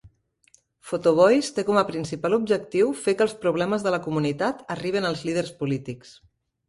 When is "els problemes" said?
3.29-3.85